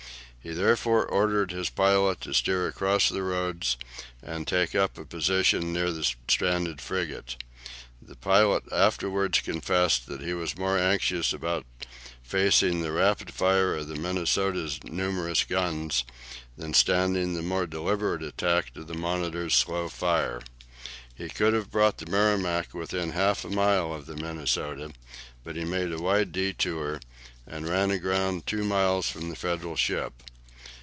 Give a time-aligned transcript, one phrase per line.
[0.43, 3.77] He therefore ordered his pilot to steer across the Roads,
[4.23, 7.35] and take up a position near the stranded frigate.
[8.01, 11.67] The pilot afterwards confessed that he was more anxious about
[12.23, 16.05] facing the rapid fire of the "Minnesota's" numerous guns
[16.57, 20.41] than standing the more deliberate attack of the "Monitor's" slow fire.
[21.13, 24.91] He could have brought the "Merrimac" within half a mile of the "Minnesota,"
[25.43, 26.99] but he made a wide detour,
[27.45, 30.13] and ran aground two miles from the Federal ship.